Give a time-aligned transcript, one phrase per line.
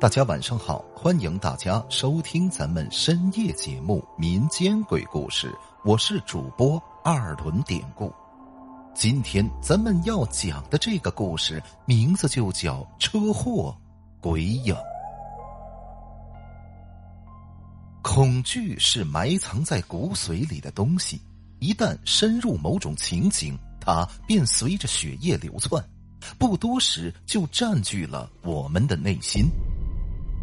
[0.00, 5.50] 大家晚上好，欢迎大家收听咱们深夜节目《民间鬼故事》，
[5.84, 8.12] 我是主播二轮典故。
[8.94, 13.76] 今天咱们要讲的这个故事名字就叫车祸
[14.20, 14.72] 鬼影。
[18.00, 21.20] 恐惧是埋藏在骨髓里的东西，
[21.58, 25.84] 一旦深入某种情景，它便随着血液流窜，
[26.38, 29.46] 不多时就占据了我们的内心。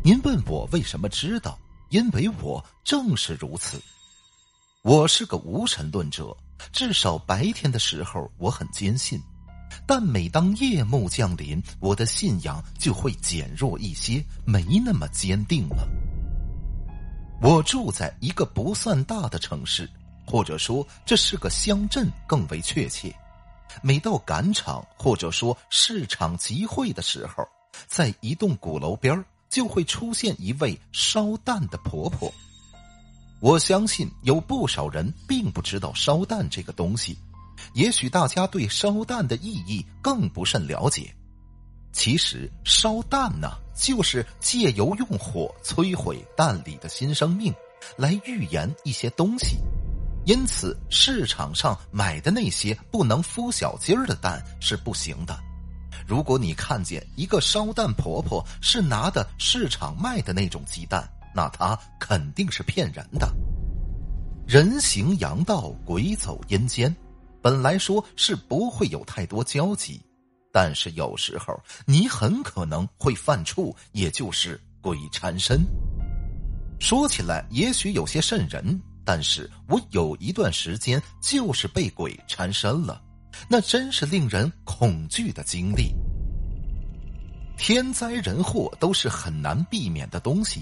[0.05, 1.58] 您问我为什么知道？
[1.90, 3.82] 因为我正是如此。
[4.84, 6.38] 我是个无神论者，
[6.72, 9.20] 至少白天的时候我很坚信，
[9.88, 15.90] 但每当夜幕降临，我的信仰就会减弱一些，没那么坚定了。
[17.42, 19.90] 我住在一个不算大的城市，
[20.23, 23.12] 或者说这是个乡镇更为确切。
[23.81, 27.44] 每到赶场或者说市场集会的时候，
[27.88, 29.26] 在一栋鼓楼边
[29.56, 32.30] 就会出现一位烧蛋的婆婆。
[33.39, 37.17] 我相信有不少人并不知道烧蛋这个东西，
[37.73, 41.16] 也许大家对烧蛋的意义更不甚了解。
[41.94, 47.53] 其实烧蛋呢，就是借由用火摧毁蛋里的新生命，
[47.95, 49.56] 来预言一些东西。
[50.26, 55.39] 因此，市场上买的那些不能孵小鸡儿的蛋是不行的。
[56.06, 63.34] 如果你看见一个烧蛋婆婆是拿的市场卖的那种鸡蛋，那她肯定是骗人的。
[64.48, 66.95] 人行阳道，鬼走阴间，
[67.42, 70.00] 本来说是不会有太多交集，
[70.52, 75.66] 但是有时候你很可能会犯怵，也就是鬼缠身。
[76.80, 83.02] 说起来也许有些瘆人，但是我有一段时间就是被鬼缠身了。
[83.50, 85.94] 那真是令人恐惧的经历。
[87.58, 90.61] 天灾人祸都是很难避免的东西，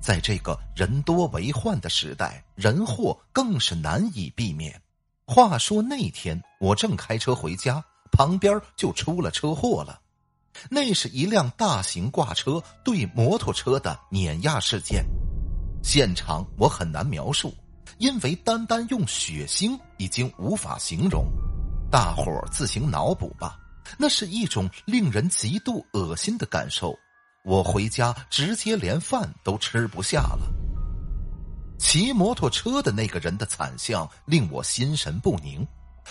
[0.00, 4.80] 在这个人多为患的时代，人祸更是难以避免。
[5.26, 7.82] 话说那天我正开车回家，
[8.12, 9.98] 旁边就出了车祸了。
[10.70, 15.04] 那是一辆大型挂车对摩托车的碾压事件，
[15.82, 17.54] 现场我很难描述，
[17.98, 21.26] 因为单单用血腥已经无法形容。
[21.94, 23.56] 大伙儿自行脑补吧，
[23.96, 26.92] 那是一种令人极度恶心的感受。
[27.44, 30.52] 我回家直接连饭都吃不下了。
[31.78, 35.64] 骑摩托车的那个人的惨相令我心神不宁，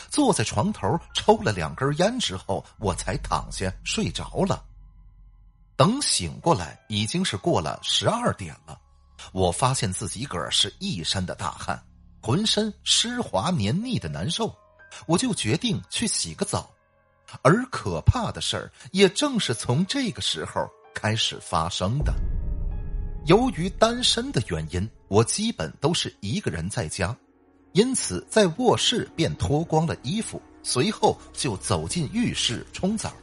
[0.09, 4.63] 坐在床头抽了两根烟之后，我才躺下睡着了。
[5.75, 8.79] 等醒过来，已经是过了十二点了。
[9.33, 11.77] 我发现自己个儿是一身的大汗，
[12.21, 14.55] 浑身湿滑黏腻的难受。
[15.05, 16.69] 我就决定去洗个澡，
[17.41, 22.13] 而可怕的事儿也正是从这个时候开始发生的。
[23.25, 27.15] 由于单身的原因，我基本都是一个人在家，
[27.71, 33.13] 因此在卧室便脱光了衣服，随后就走进浴室冲澡。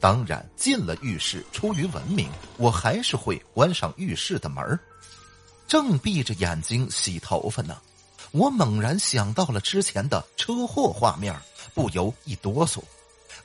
[0.00, 4.78] 当然，进了浴室，出于文明，我还是会关上浴室的门
[5.66, 7.76] 正闭着眼睛洗头发呢。
[8.32, 11.34] 我猛然想到了之前的车祸画面，
[11.74, 12.82] 不由一哆嗦，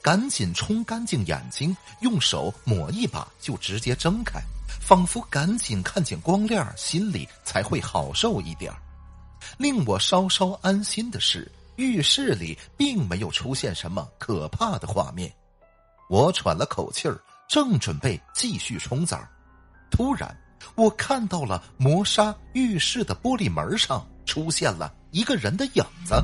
[0.02, 4.42] 赶紧冲干净眼睛，用手抹一把就直接睁开，
[4.82, 8.74] 仿佛赶紧看见光亮，心里才会好受一点
[9.58, 15.34] 令我稍稍安心的是，浴室里并没有出现什么可怕的画面。
[16.10, 17.18] 我喘了口气儿，
[17.48, 19.20] 正准备继续冲澡，
[19.90, 20.36] 突然
[20.76, 24.06] 我看到了磨砂浴室的玻璃门上。
[24.26, 26.16] 出现了一个人的影子，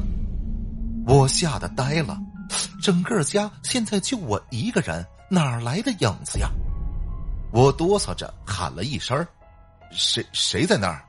[1.05, 2.17] 我吓得呆了。
[2.81, 6.49] 整个家现在就我一个人，哪来的影子呀？
[7.51, 9.25] 我哆嗦着喊了一声
[9.91, 11.03] ：“谁谁在那儿？”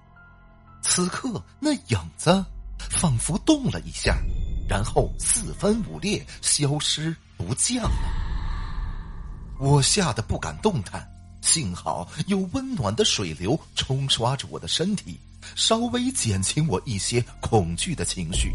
[0.82, 2.44] 此刻那影子
[2.78, 4.16] 仿佛动了一下，
[4.68, 7.90] 然后四分五裂，消失不见了。
[9.58, 11.06] 我吓得不敢动弹，
[11.42, 15.20] 幸好有温暖的水流冲刷着我的身体。
[15.54, 18.52] 稍微减轻我一些恐惧的情绪。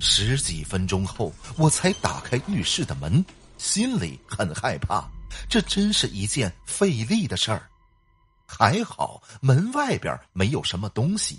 [0.00, 3.24] 十几分钟后，我才打开浴室的门，
[3.56, 5.08] 心里很害怕。
[5.48, 7.68] 这真是一件费力的事儿。
[8.46, 11.38] 还好门外边没有什么东西，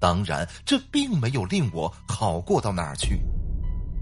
[0.00, 3.20] 当然这并没有令我好过到哪儿去。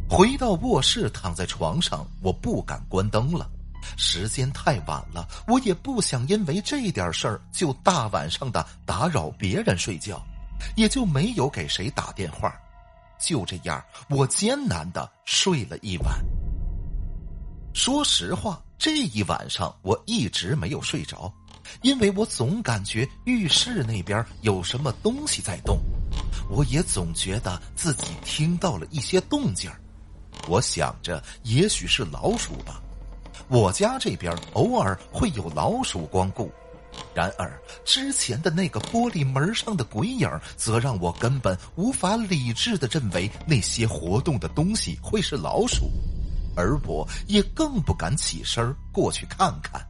[0.09, 3.51] 回到卧室，躺在床上，我不敢关灯了。
[3.97, 10.21] 时间太晚了，我也不想因为这点事儿就大晚上的打扰别人睡觉，
[10.77, 12.55] 也就没有给谁打电话。
[13.19, 16.19] 就这样，我艰难的睡了一晚。
[17.75, 21.33] 说实话，这一晚上我一直没有睡着，
[21.83, 25.81] 因为我总感觉浴室那边有什么东西在动，
[26.49, 29.71] 我也总觉得自己听到了一些动静
[30.47, 32.81] 我想着也许是老鼠吧。
[33.49, 36.51] 我家这边偶尔会有老鼠光顾。
[37.15, 45.91] 然而，之前的那个玻璃门上的鬼影，则让我根本无法理智的认为那些活动的东西会是老鼠，
[46.57, 49.81] 而我也更不敢起身过去看看。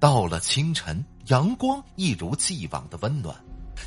[0.00, 3.36] 到了清晨，阳光一如既往的温暖，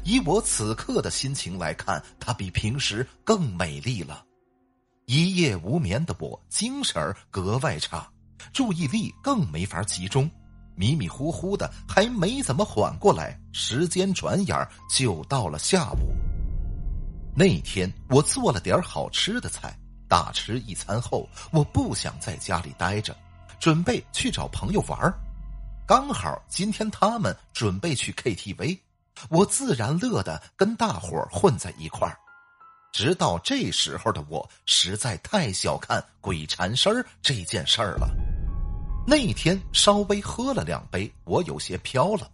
[0.03, 4.23] 以我此刻的心情来看，它比平时更美丽了。
[5.05, 8.10] 一夜无眠的我，精神格外差，
[8.53, 10.29] 注意力更没法集中。
[10.75, 16.13] 迷迷糊糊的，还没怎么缓过来，时间转眼就到了下午。
[17.35, 19.77] 那天我做了点好吃的菜，
[20.07, 23.15] 大吃一餐后，我不想在家里待着，
[23.59, 25.13] 准备去找朋友玩
[25.85, 28.79] 刚好今天他们准备去 KTV，
[29.29, 32.17] 我自然乐得跟大伙混在一块儿。
[32.93, 38.09] 直到这时候的我，实在太小看鬼缠身这件事儿了。
[39.05, 42.29] 那天稍微喝了两杯，我有些飘了，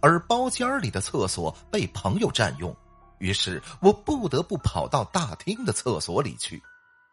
[0.00, 2.74] 而包间里的厕所被朋友占用，
[3.18, 6.60] 于是我不得不跑到大厅的厕所里去。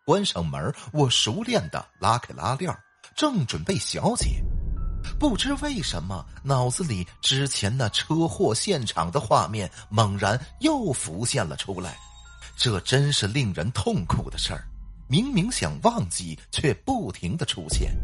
[0.05, 2.75] 关上门，我熟练的拉开拉链，
[3.15, 4.41] 正准备小解，
[5.19, 11.97] 不知为什么脑子里之前那车祸现场的画面猛然又浮现了出来，
[12.55, 14.65] 这真是令人痛苦的事儿。
[15.07, 17.95] 明明想忘记，却不停的出现。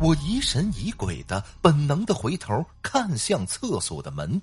[0.00, 4.40] 我疑神疑鬼的，本能的回头看向厕所的门。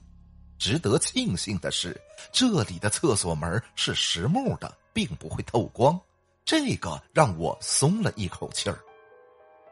[0.58, 2.00] 值得庆幸的是，
[2.32, 6.00] 这里的厕所门是实木的，并不会透光，
[6.46, 8.80] 这个让我松了一口气儿。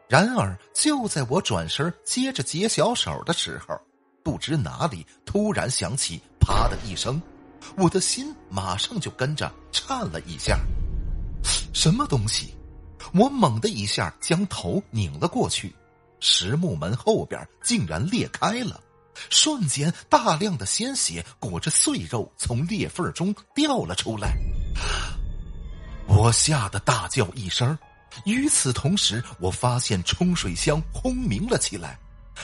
[0.08, 3.80] 然而，就在我转身接着解小手的时候，
[4.24, 7.22] 不知哪里突然响起“啪”的一声，
[7.76, 10.58] 我的心马上就跟着颤了一下。
[11.72, 12.52] 什么东西？
[13.12, 15.74] 我猛的一下将头拧了过去，
[16.20, 18.80] 实木门后边竟然裂开了，
[19.28, 24.36] 瞬间大量的鲜血裹着碎肉从裂缝中掉了出来。
[26.06, 27.76] 我吓得大叫一声，
[28.24, 31.98] 与此同时，我发现冲水箱轰鸣了起来，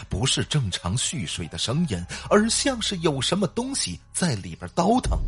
[0.09, 5.19] 不是正常蓄水的声音，而像是有什么东西在里边倒腾。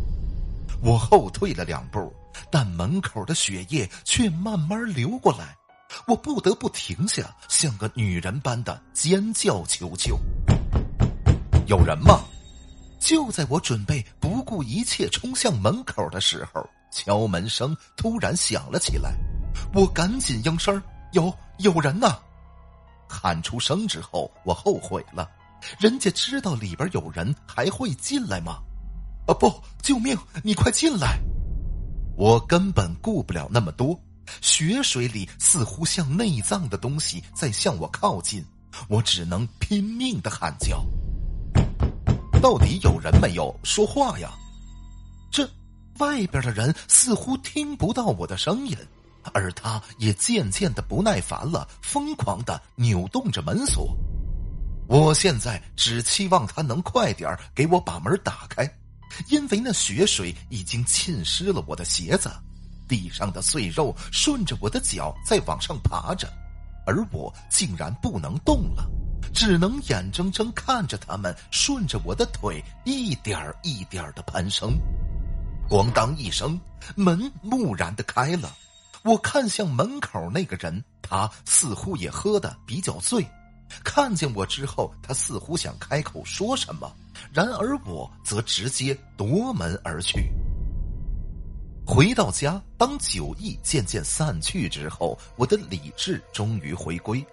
[0.82, 2.12] 我后退了两步。
[2.50, 5.56] 但门口的血液却慢慢流过来，
[6.06, 10.18] 我不得不停下，像个女人般的尖叫求救。
[11.66, 12.20] 有人吗？
[13.00, 19.14] 就在我准备不顾一切冲向门口的时候，敲门声突然响了起来。
[19.74, 20.80] 我赶紧应声
[21.12, 22.18] ：“有有人呐！”
[23.08, 25.28] 喊出声之后，我后悔了。
[25.78, 28.58] 人家知道里边有人，还会进来吗？
[29.28, 29.52] 啊不！
[29.82, 30.16] 救命！
[30.42, 31.20] 你快进来！
[32.16, 34.00] 我根本顾不了那么多，
[34.40, 38.42] 血水里似乎像内脏的东西在向我靠近，
[38.88, 40.82] 我只能拼命的喊叫。
[42.40, 44.32] 到底有人没有说话呀？
[45.30, 45.46] 这
[45.98, 48.74] 外边的人似乎听不到我的声音，
[49.34, 53.94] 而他也渐渐的不耐烦了，疯狂的扭动着门锁。
[54.88, 58.66] 我现在只期望他能快点给我把门打开。
[59.28, 62.30] 因为那血水已经浸湿了我的鞋子，
[62.86, 66.32] 地上的碎肉顺着我的脚在往上爬着，
[66.86, 68.88] 而我竟然不能动了，
[69.34, 74.78] 只能眼睁睁看着他们顺着我的腿一点一点的攀升。
[75.68, 76.58] 咣当一声，
[76.96, 78.56] 门木然的开了，
[79.02, 83.26] 我看向门口那个人，他似乎也喝的比较醉。
[83.84, 86.90] 看见我之后，他似乎想开口说什么，
[87.32, 90.30] 然而我则直接夺门而去。
[91.86, 97.24] 回到家，当酒意渐渐散去之后，我的理智终于回归。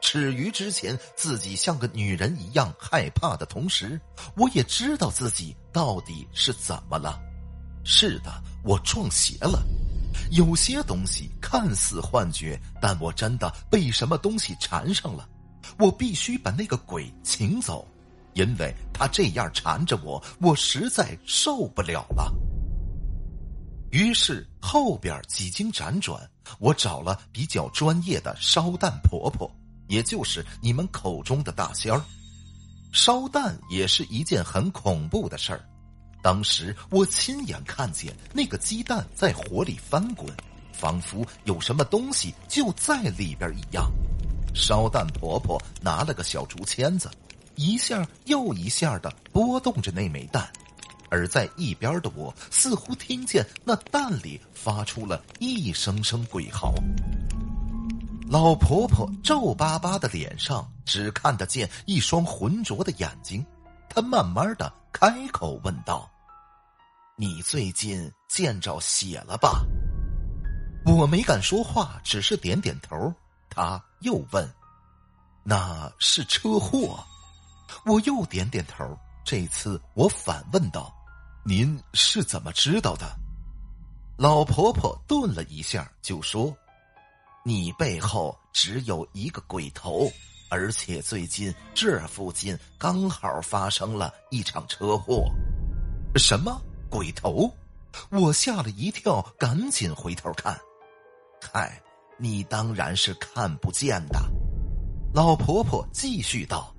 [0.00, 4.00] 耻于之前自己像个女人一样害怕的同时，
[4.36, 7.18] 我也知道自己到底是怎么了。
[7.84, 8.30] 是的，
[8.62, 9.62] 我撞邪了。
[10.30, 15.28] 有些东西看似幻觉，但我真的被什么东西缠上了。
[15.78, 17.86] 我必须把那个鬼请走，
[18.34, 22.32] 因为他这样缠着我，我实在受不了了。
[23.90, 26.20] 于是后边几经辗转，
[26.58, 29.48] 我找了比较专业的烧蛋婆婆，
[29.86, 32.02] 也就是你们口中的大仙儿。
[32.92, 35.64] 烧蛋也是一件很恐怖的事儿。
[36.22, 40.26] 当时我亲眼看见那个鸡蛋在火里翻滚，
[40.72, 43.92] 仿佛有什么东西就在里边一样。
[44.54, 47.10] 烧蛋婆婆拿了个小竹签子，
[47.56, 50.48] 一下又一下的拨动着那枚蛋，
[51.10, 56.72] 而在一边的我似乎听见那蛋里发出了一声声鬼嚎。
[58.28, 63.44] 老婆婆皱巴巴的脸上只看得见一双浑浊的眼睛，
[63.90, 66.10] 她慢慢的开口问道
[67.18, 69.62] ：“你最近见着血了吧？”
[70.86, 73.12] 我没敢说话，只是点点头。
[73.54, 74.50] 他又问
[75.44, 76.98] ：“那是车祸？”
[77.86, 78.98] 我又点点头。
[79.24, 80.92] 这次我反问道
[81.46, 83.06] ：“您是怎么知道的？”
[84.18, 86.54] 老婆婆顿了一下，就说。
[87.46, 90.10] 你背后只有一个鬼头，
[90.48, 95.30] 而且最近这附近刚好发生了一场车祸。
[96.16, 96.58] 什么
[96.88, 97.54] 鬼头？
[98.08, 100.58] 我吓了一跳，赶紧回头看。
[101.52, 101.78] 嗨，
[102.18, 104.20] 你当然是看不见的。
[105.12, 106.74] 老婆婆继续道：“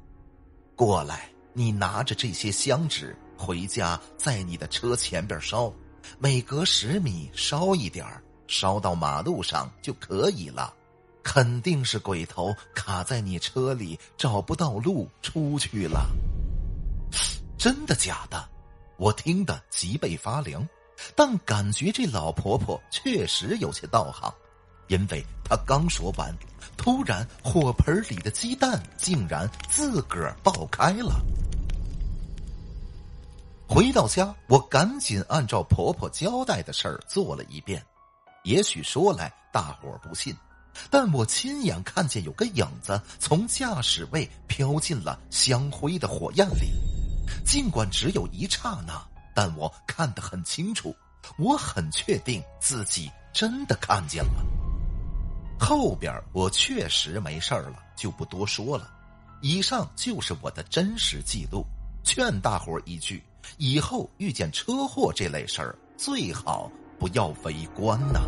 [0.76, 5.72] 过来，你拿着这些香纸回家，在你的车前边烧，
[6.20, 8.06] 每隔十米烧一点。”
[8.48, 10.72] 烧到马路上就可以了，
[11.24, 16.08] 肯定是鬼头卡在你车里，找不到路出去了。
[17.58, 18.48] 真的假的？
[18.98, 20.64] 我听得脊背发凉，
[21.16, 24.32] 但感觉这老婆婆确实有些道行，
[24.88, 26.34] 因为他刚说完，
[26.78, 31.22] 突然火盆里的鸡蛋竟然自个儿爆开了。
[33.68, 37.84] 回到家，我赶紧按照婆婆交代的事儿做了一遍。
[38.44, 40.36] 也许说来大伙儿不信，
[40.92, 46.72] 但我亲眼看见有个影子从驾驶位飘进了香灰的火焰里，
[47.44, 50.96] 尽管只有一刹那，但我看得很清楚，
[51.40, 54.46] 我很确定自己真的看见了。
[55.66, 58.88] 后边我确实没事了，就不多说了。
[59.42, 61.66] 以上就是我的真实记录，
[62.04, 63.24] 劝大伙一句：
[63.58, 66.72] 以后遇见车祸这类事儿，最好。
[66.98, 68.22] 不要围观呐！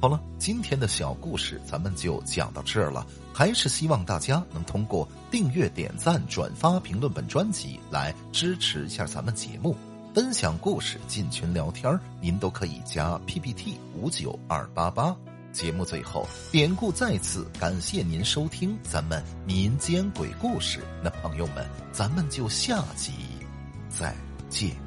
[0.00, 3.06] 好了，今天的小故事咱们就讲到这儿了。
[3.32, 9.76] 还是希望大家能通过订阅、点赞、转发、评论本专辑来支持一下咱们节目，
[10.16, 15.14] 分享故事、进群聊天您都可以加 PPT 五九二八八。
[15.52, 20.80] 节目最后，典故再次感谢您收听咱们民间鬼故事。
[21.04, 23.12] 那朋友们，咱们就下集
[23.90, 24.16] 再。
[24.48, 24.85] 见。